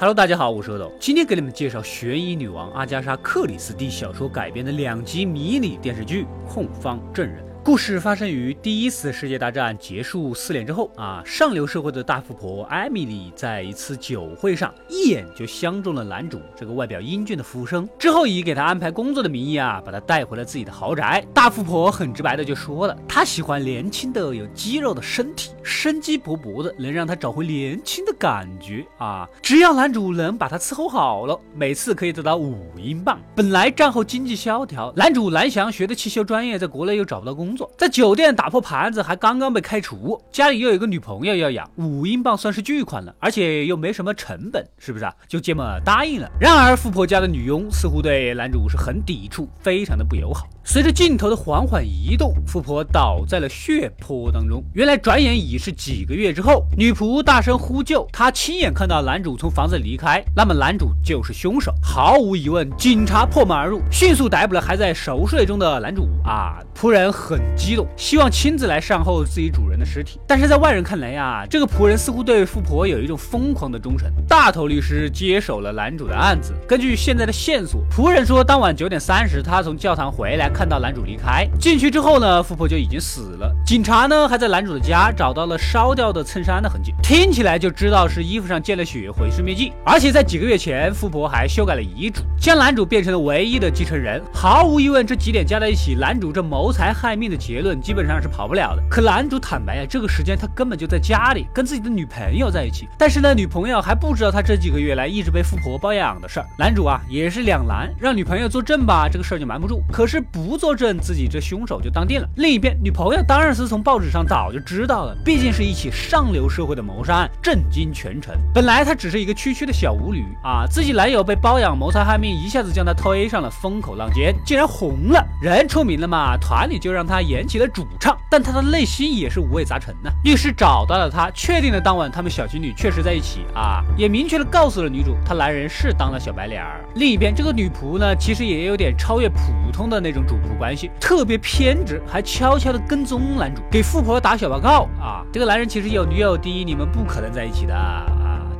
[0.00, 7.44] Hello，大家好，我是阿斗，今天给你们介绍悬疑女王阿加莎·克里斯蒂小说改编的两集迷你电视剧《控方证人》。
[7.62, 21.22] 故事发生于第一次世界大战结束四年之后啊，上流社会的大富婆艾米丽在一次酒会上一眼就相中了男主这个外表英俊的服务生，之后以给他安排工作的名义啊，把他带回了自己的豪宅。
[21.34, 29.28] 大富婆很直白的就说了，她喜欢年轻的有肌肉的身体，生机勃勃的，能让她找回年轻的感觉啊。
[29.42, 33.20] 只要男主能把她伺候好了，每次可以得到五英镑。
[33.36, 37.49] 本来战后经济萧条，男主蓝翔学的汽修专业，在国内又找不到工。
[37.50, 45.12] 工作在酒店打破盘子，还刚刚被开除，家里又有一个女朋友要养，五英镑算是巨款了，而且又没什么成本，是不是啊？
[45.26, 46.30] 就这么答应了。
[46.40, 50.46] 然而富婆家的女佣似乎对男主是很抵触，非常的不友好。
[50.62, 54.62] 随着镜头的缓缓移动，富婆倒在了血泊当中。
[54.72, 61.72] 原来转眼已是几个月之后，女仆大声呼救，她亲眼看到男主从房子离开，那么男主就是凶手。
[61.82, 66.08] 毫无疑问，警察破门而入，迅速逮捕了还在熟睡中的男主。
[66.24, 70.20] 啊，仆人很激动，希望亲自来善后自己主人的尸体。
[70.26, 74.08] 但是在外人看来呀，这个仆人似乎对富婆有一种疯狂的忠诚。
[74.28, 80.49] 大头律师接手了男主的案子，根据现在的线索，仆人说当晚九点三十，他从教堂回来。
[80.52, 83.50] 看到男主离开进去之后呢，富婆就已经死了。
[83.64, 89.72] 警察呢还在男主的家找到了烧掉的衬衫的痕迹，听起来就知道是衣服上溅了血，毁尸灭迹。
[89.84, 94.20] 而且在几个月前，富婆还修改了遗嘱，将男主变成了唯一的继承人。
[94.34, 98.82] 毫无疑问，这几点加在一起，男主这谋财害命的结论基本上是跑不了的。
[98.90, 106.46] 可男主坦白呀，这个时间他根本就在家里跟自己的女朋友在一起，但是呢，女朋友还不知道他这几个月来一直被富婆包养的事儿。
[106.58, 110.39] 男主啊也是两难，让女朋友作证吧，这个事儿就瞒不住；可是不。
[110.40, 112.28] 不作证，自己这凶手就当定了。
[112.36, 118.34] 另一边，女朋友当然是从报纸上早就知道了，毕竟是一起上流社会的谋杀案，震惊全城。
[118.54, 125.22] 本来她只是一个区区的小舞女啊，自己男友被包养谋财害命，一下子将她推上了风口浪尖，竟然红了。
[125.42, 128.16] 人出名了嘛，团里就让她演起了主唱。
[128.30, 130.10] 但她的内心也是五味杂陈呢。
[130.24, 136.80] 律师找到了她，确定了当晚他们小情侣确实在一起啊，也明确的告诉了女主，她男人是当了小白脸儿。
[136.94, 140.20] 另一边，这个女仆呢，其实也有点超越普通的那种。
[140.30, 145.26] 主仆关系特别偏执，还悄悄的跟踪男主，给富婆打小报告啊！
[145.32, 148.06] 这个男人其实有女友，第一你们不可能在一起的啊！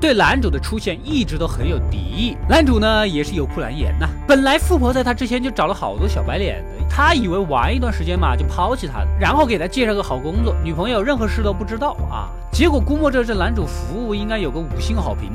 [0.00, 2.36] 对男主的出现一直都很有敌意。
[2.48, 4.06] 男主呢也是有苦难言呐。
[4.28, 12.30] 本来富婆在他之前就找了好多小白脸的，他以为玩一段时间嘛就抛弃他了，然后给他介绍个好工作，女朋友任何事都不知道啊。
[12.52, 15.32] 结果估摸着这男主服务应该有个五星好评，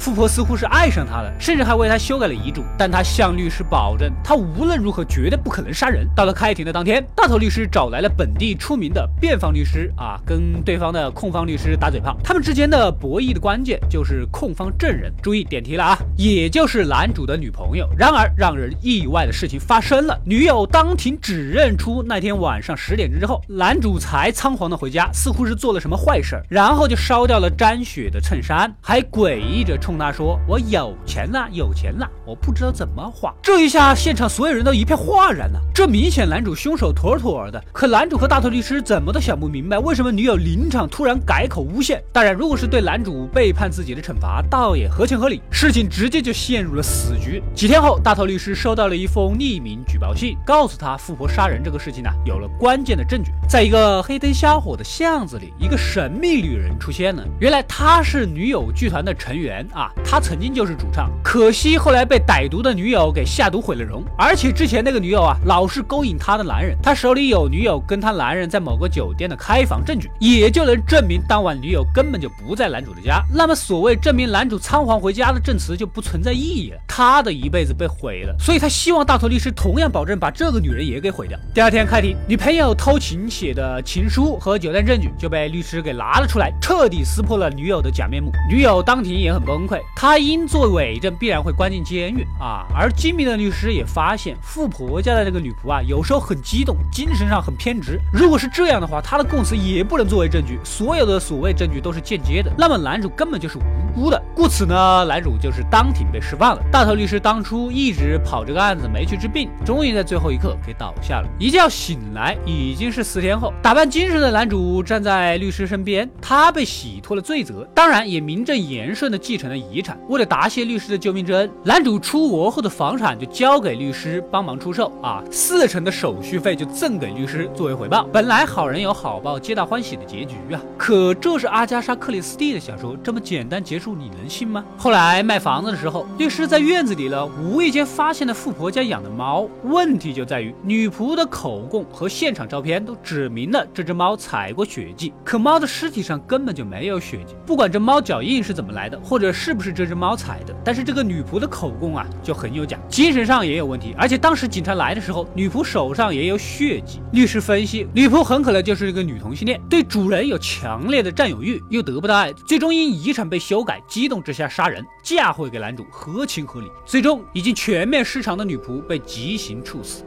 [0.00, 2.64] 富婆似乎是爱上他了，甚至还为他修改了遗嘱。
[2.78, 6.08] 但他向律师保证，他无论如何绝对不可能杀人。
[6.16, 12.16] 到了开庭的当天，大头律师找来了本地出名的辩方律师啊，跟对方的控方律师打嘴炮。
[12.24, 15.12] 他们之间的博弈的关键就是控方证人。
[15.22, 17.86] 注意点题了啊，也就是男主的女朋友。
[17.98, 30.00] 然而让人意外的事情发生了，女友当庭指认出那天晚上十点钟之后，男主才仓皇的回家，似乎是做了什么坏事，然后就烧掉了沾血的衬衫，还诡异着冲。
[30.00, 35.60] 他说：“我有钱了，有钱了，我不知道怎么花。”这一下，现场所有人都一片哗然了。
[35.74, 37.62] 这明显男主凶手妥妥的。
[37.72, 42.02] 可男主和大头律师怎么都想不明白，为什么女友临场突然改口诬陷？
[42.12, 45.42] 当然，如果是对男主背叛自己的惩罚，倒也合情合理。
[45.50, 47.42] 事情直接就陷入了死局。
[47.54, 53.30] 几天后，大头律师收到了一封匿名举报信，告诉他富婆杀人这个事情呢，有了关键的证据。
[53.48, 57.22] 在一个黑灯瞎火的巷子里，一个神秘女人出现了。
[57.38, 59.79] 原来她是女友剧团的成员啊。
[59.80, 64.04] 啊，他曾经就是主唱，可惜后来被歹毒的女友给下毒毁了容。
[64.18, 73.24] 而且之前那个女友啊，老是勾引他的男人，他手里有女友跟他男人在某个酒店的开房证据，也就能证明当晚女友根本就不在男主的家。
[73.32, 78.36] 那么所谓证明男主仓皇回家的证词就不存在意义了，他的一辈子被毁了。
[78.38, 81.38] 所以他希望大头律师同样保证把这个女人也给毁掉。
[81.54, 88.30] 第二天开庭，女朋友偷情写的情书和酒店证据就被律师给拿了出来，彻底撕破了女友的假面目。
[88.50, 89.80] 女友当庭也很崩溃溃。
[89.94, 92.66] 他因作伪证，必然会关进监狱啊！
[92.74, 98.00] 而精明的律师也发现，富婆家的这个女仆啊，有时候很激动，精神上很偏执。
[98.12, 103.62] 如果是这样的话，他的供词也不能作为证据，所有的所谓证据都是间接的，那么男主根本就是无
[103.94, 104.20] 辜的。
[104.34, 106.62] 故此呢，男主就是当庭被释放了。
[106.72, 111.28] 大头律师当初一直跑这个案子没去治病，终于在最后一刻给倒下了。
[111.38, 119.50] 一觉醒来，已经是四天后，打扮精神的男主站在律师身边，他被洗脱了罪责，当然也名正言顺的继承。
[119.50, 119.98] 了遗产。
[120.08, 128.04] 为了答谢律师的救命之恩，男主出国后的房产就交给律师帮忙出售啊，四成的手续费就赠给律师作为回报。
[128.12, 134.64] 本来好人有好报，皆大欢喜的结局啊，可这是阿加莎·克里斯蒂的小说，这么简单结束，你能信吗？
[134.76, 147.34] 后来卖房子的时候，律师在院子里了无意间发现了富婆家养的猫，问题就在于女仆的口供和现场照片都指明了这只猫踩过血迹，可猫的尸体上根本就没有血迹。
[147.46, 153.94] 不管这猫脚印是怎么来的，或者是不是这只猫踩的，但是这个女仆的口供啊就很有假，精神上也有问题。
[153.96, 157.00] 而且当时警察来的时候，女仆手上也有血迹。
[157.12, 166.66] 律师分析，女仆很可能就是一个女同性恋，对主人有强烈的占有欲，又得不到爱，最终因遗产被修改，激动之下杀人，嫁祸给男主，合情合理。
[166.84, 170.04] 最终，已经全面失常的女仆被极刑处死。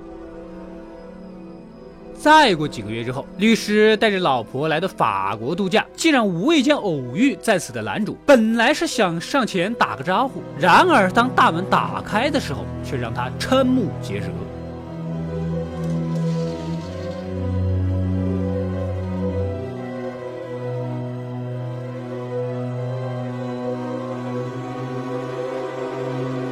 [2.23, 8.17] 再过几个月之后，律师带着老婆来到法国度假，竟然无意间偶遇在此的男主。
[8.25, 14.27] 本来是想上前打个招呼，然而当大门打开的时候，却让他瞠目结舌。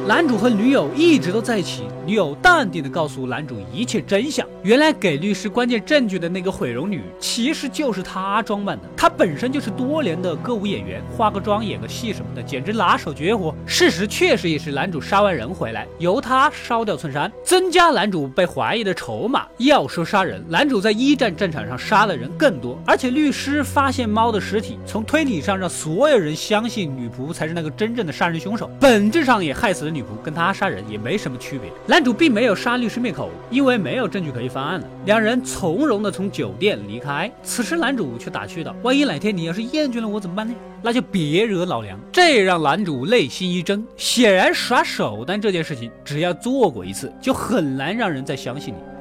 [0.04, 4.44] 男主和女友一直都在一起，女友淡定的告诉男主一切真相。
[4.64, 8.82] 原来给律师关键证据的那个毁容女，其实就是他装扮的。
[8.96, 13.54] 她本身就是多年的歌舞演员，化个妆演个戏什么的，简直拿手绝活。
[13.64, 19.46] 事实确实也是男主杀完人回来，由他烧掉衬衫，增加男主被怀疑的筹码。
[19.58, 30.06] 要说杀人，男主在一战战场上杀的人更多，而且律师发现猫的尸体，从推理上让所有人相信女仆才是那个真正的杀人凶手，本质上也害死了女仆。
[30.22, 31.68] 跟他杀人也没什么区别。
[31.86, 34.86] 男主并没有杀律师灭口，因为没有证据可以翻案了。
[35.04, 37.30] 两人从容的从酒店离开。
[37.42, 40.54] 此时男主却打趣道：“万一哪天你要是厌倦了我怎么办呢？
[40.80, 43.84] 那就别惹老娘。”这让男主内心一怔。
[43.96, 48.91] 显然耍手段这件事情，只要做过一次，就很难让人再相信你。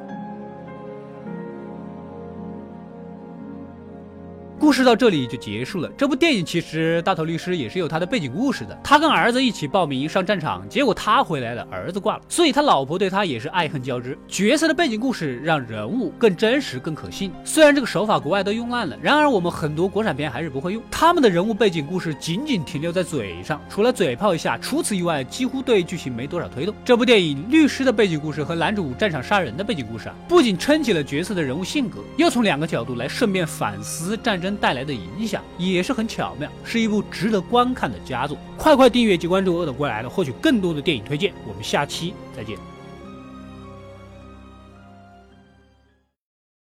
[4.62, 5.90] 故事到这里就结束了。
[5.98, 8.80] 这部电影其实大头律师也是有他的背景故事的。
[8.84, 14.16] 他跟儿子一起报名上战场，结果他回来了，儿子挂了，所以他老婆对他也是爱恨交织。
[14.28, 17.32] 角色的背景故事让人物更真实、更可信。
[17.44, 20.84] 虽然这个手法国外都用烂了，然而我们很多国产片还是不会用。
[20.92, 26.76] 他们的人物背景故事仅仅停留在嘴上，除了嘴炮一下，除此以外几乎对剧情没多少推动。
[26.86, 34.51] 这部电影律师的背景故事和男主战场杀人的背景故事啊，不仅撑起了角色的人物性格，又从两个角度来顺便反思战争。
[34.56, 38.38] 带来的影响也是很巧妙，是一部值得观看的佳作。
[38.58, 41.34] 快快订阅及关注“恶的归来”了，获取更多的电影推荐。
[41.48, 42.71] 我们下期再见。